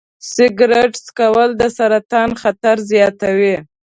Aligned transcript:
سګرټ 0.33 0.91
څکول 1.05 1.49
د 1.61 1.63
سرطان 1.77 2.29
خطر 2.41 2.75
زیاتوي. 2.91 3.55